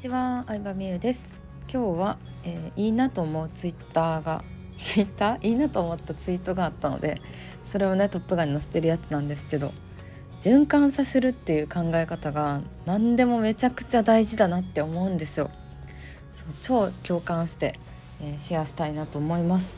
[0.00, 1.22] ちは、相葉美優です。
[1.70, 4.42] 今日は、えー、いいなと思うツイッターが
[4.80, 5.46] ツイッター？
[5.46, 7.20] いいなと思ったツイートがあったので
[7.70, 9.74] それをねトップガンに載せてるやつなんですけど
[10.40, 15.50] 循環させるっていう考え方が何でもめちゃくちゃ大事だなって思うんですよ。
[16.32, 17.78] そう超共感して、
[18.22, 19.70] えー、シェアしたいなと思います。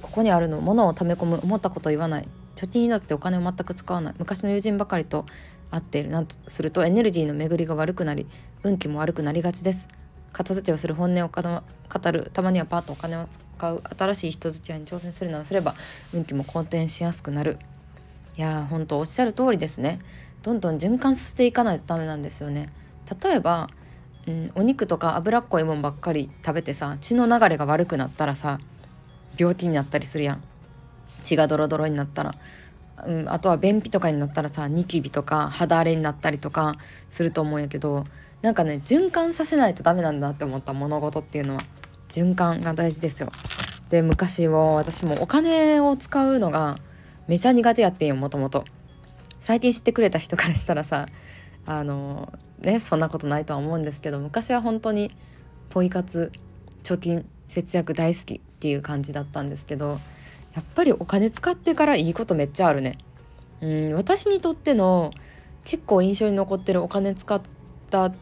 [0.00, 2.28] ここにあるの物を溜め込む思ったこと言わない。
[2.56, 4.14] 貯金になってお金を全く使わない。
[4.18, 5.26] 昔の友人ばかりと
[5.74, 8.28] 会っているなとするとエネルギーの巡りが悪くなり
[8.62, 9.88] 運気も悪くなりがちです。
[10.32, 15.74] 片付けをする本音を語るたまにはパッとお金を使う新しい人付き合いに挑戦するなどすれば
[16.12, 17.58] 運気も好転しやすくなる。
[18.36, 20.00] いやー本当おっしゃる通りですね。
[20.42, 22.72] どんどん循環させていかないとダメなんですよね。
[23.22, 23.70] 例えば、
[24.26, 28.58] うん、お肉とか脂っこいもんばっかり食べてさ血の流れが悪くなったらさ
[29.36, 30.42] 病気になったりするやん。
[31.22, 32.34] 血がドロドロになったら。
[33.06, 36.76] うん、あとは便秘とかになったらさニキビとか肌荒れになったりとか
[37.10, 38.06] すると思うんやけど
[38.42, 41.62] なんかね循環させないとダメなんだって思った物事っていうのは
[42.08, 43.32] 循環が大事ですよ。
[43.90, 46.78] で昔も私もお金を使うのが
[47.26, 48.64] めちゃ苦手やってんよもともと。
[49.40, 51.06] 最近知ってくれた人からしたらさ
[51.66, 55.14] あのねそんなことないとは思うんですけど昔は本当に
[55.68, 56.32] ポイ活
[56.82, 59.98] 貯金節約大好きっていう感じだったんですけど
[60.54, 62.98] やっぱりお金使ってからいいことめっちゃあるね。
[63.60, 65.12] うん私にとっての
[65.64, 67.40] 結構印象に残ってるお金使っ
[67.90, 68.12] た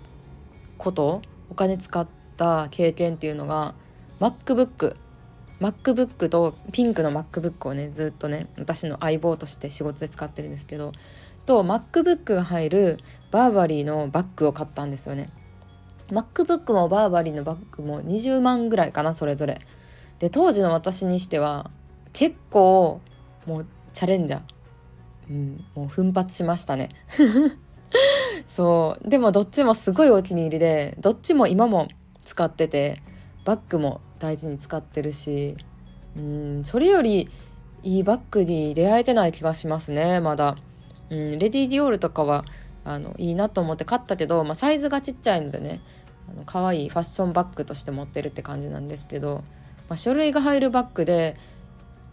[0.79, 3.75] ことお金使った経験っていうのが
[4.21, 4.97] MacBook
[5.61, 10.93] MacBook とピンクの MacBook をねずっとね私の相棒として仕事で使ってるんですけど
[11.47, 12.99] と MacBook が入る
[13.31, 15.31] バーバリーのバッグを買ったんですよね
[16.09, 19.61] MacBook もバーバリーのバッグも20万ぐらいかなそれぞれ
[20.19, 21.71] で当時の私にしては
[22.13, 23.01] 結構
[23.47, 24.41] もうチャレンジャー、
[25.31, 26.91] うん、もう奮発しましたね。
[28.49, 29.09] そう。
[29.09, 31.89] でもどっちもすごいお気に入りでどっちも今も
[32.25, 33.03] 使ってて
[33.45, 35.57] バッグも大事に使ってるし
[36.17, 37.29] うんそれより
[37.83, 40.57] いいバッグに出会えてない気がしますねまだ、
[41.11, 42.45] うん、レディ・ディオールとかは
[42.85, 45.81] あのいいなと思って買ったけど、まあ、サイズがちっちゃいのでね
[46.31, 49.43] あの可愛いファッションバッグとして持ってるって感じなんですけど、
[49.89, 51.37] まあ、書類が入るバッグで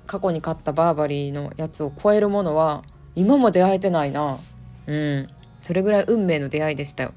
[0.09, 2.83] 過去に買ったバーバリーのやつを超えるものは
[3.15, 4.39] 今も出会えてないな。
[4.87, 5.29] うん。
[5.61, 7.13] それぐらい運命の出会いでしたよ。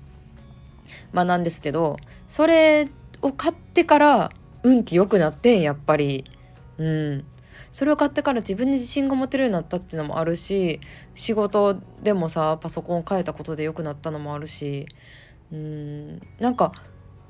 [1.10, 1.96] まあなんですけど
[2.28, 2.88] それ
[3.22, 4.30] を買ってから
[4.62, 6.26] 運気良くなってんやっぱり。
[6.76, 7.24] うん。
[7.72, 10.78] それを買ってから自分に自信が持てるようになったっていうのもあるし
[11.14, 14.86] 仕事でもさパソコンを変えたことで良くなったのもあるし。
[15.50, 16.20] うん。
[16.38, 16.72] なんか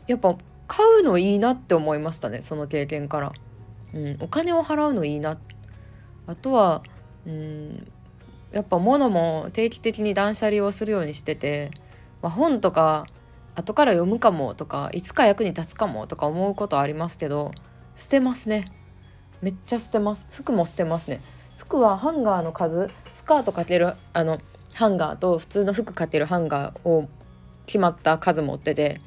[0.08, 0.36] やっぱ
[0.66, 3.32] 買うのいいなって思いましたねその経験から、
[3.92, 5.36] うん、お金を払うのいいな
[6.26, 6.82] あとは
[7.26, 7.86] うん
[8.52, 11.70] やっぱ物も定期的に断捨離をするようにしてて、
[12.20, 13.06] まあ、本とか
[13.54, 17.52] 後から読むかもとかいつか役に立つかもとか思うことありますけど
[17.96, 18.72] 捨てますね。
[19.40, 20.28] めっちゃ捨てます。
[20.30, 21.20] 服も捨てますね。
[21.58, 24.40] 服はハンガーの数スカートかけるあの
[24.74, 27.08] ハンガーと普通の服かけるハンガーを
[27.66, 29.00] 決まった数持ってて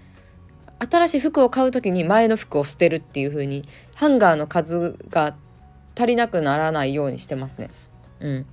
[0.80, 5.36] 新しい服を買う時に前の服を捨てるっていう風にハンガーの数が
[5.98, 7.70] 足りなくならないようにしてますね。
[8.20, 8.46] うん。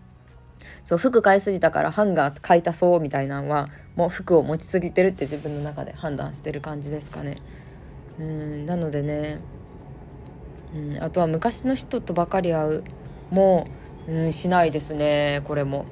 [0.84, 7.38] そう服買いすぎたからハンガー買いたそうみたいなのはもう服を持ちすぎてるって自分の中で判断してる感じですかね。
[8.18, 9.40] うんなのでね、
[10.74, 12.84] うん、あとは昔の人とばかり会う
[13.30, 13.68] も
[14.08, 15.86] う、うん、しないですねこれも。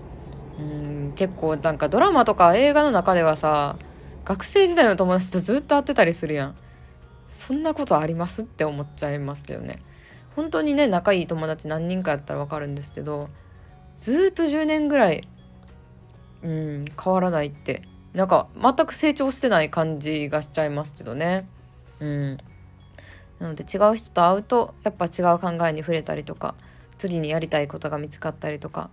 [0.58, 3.76] うん結構なんかドラマとか映画の中ではさ
[4.24, 6.56] 学生時代の友達とずっと会ってたりするやん。
[7.28, 9.78] そんなことありますって思っちゃいますけどね。
[10.36, 13.28] 本当にね仲いい友達何人かやったら分かるんですけど
[14.00, 15.28] ずっと10年ぐらい
[16.42, 17.82] うん変わらないって。
[18.12, 21.48] なんか全く成長してない感じがしちゃいますけどね。
[22.00, 22.38] うん。
[23.38, 26.54] なので違う人と会うとやっぱ違う考えに触れたりとか
[26.98, 28.90] 次にやりたいことが見つかったりとか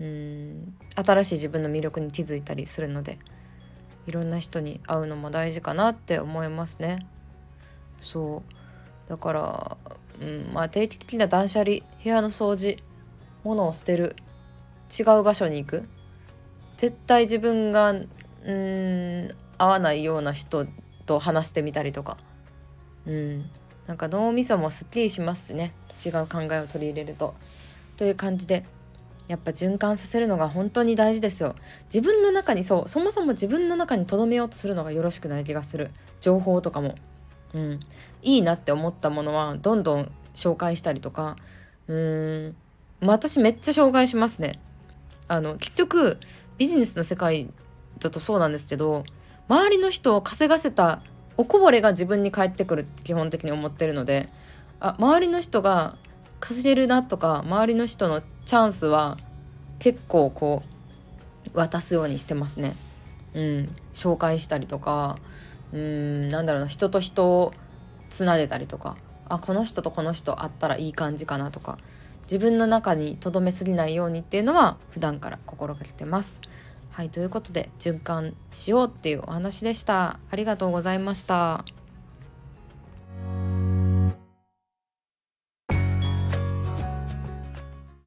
[0.00, 3.18] うん新しい自分の魅力に気づいたりするので
[4.06, 7.06] いろんな人に会うのも大事かなって思いますね。
[8.00, 8.61] そう。
[9.12, 9.76] だから
[10.22, 12.82] うんまあ、定期的な断捨離部屋の掃除
[13.44, 14.16] 物を捨てる
[14.98, 15.88] 違う場所に行く。
[16.78, 19.28] 絶対自分がうん
[19.58, 20.66] 合わないような人
[21.04, 22.16] と話してみたりとか。
[23.04, 23.50] うん。
[23.86, 25.74] なんか脳みそもすっきりしますね。
[26.04, 27.34] 違う考えを取り入れると。
[27.98, 28.64] という感じで
[29.28, 31.54] やっぱ循環させるのが本当に大事ですよ。
[31.92, 35.90] 自分の中にそうそもそも自分の中に留めようとするのがよろしくない気がする。
[36.22, 36.94] 情報とかも。
[37.54, 37.80] うん、
[38.22, 41.36] いいなって思ったものはどんどん紹介したりとか
[41.88, 42.56] うーん、
[43.00, 44.60] 私めっちゃ紹介しますね。
[45.28, 46.18] あの結局
[46.58, 47.48] ビジネスの世界
[48.00, 49.04] だとそうなんですけど
[49.48, 51.00] 周りの人を稼がせた
[51.36, 54.28] おこぼれが自分に返ってくるって基本的に思ってるので
[54.80, 55.96] あ周りの人が
[56.40, 59.18] 稼げるなとか周りの人のチャンスは
[59.78, 60.62] 結構こ
[61.54, 62.74] う渡すようにしてますね。
[63.34, 65.18] うん、紹介したりとか
[65.72, 67.52] うんなんだろうな人と人を
[68.10, 68.96] つなげたりとか
[69.28, 71.78] あこの人とこの人会ったらいい感じかなとか
[72.24, 76.34] 自分の中にとどめすぎないようにっていうのは普段から心がけてます。
[76.90, 80.18] はいということで循環しようっていうお話でした。
[80.30, 81.81] ありがとうございました。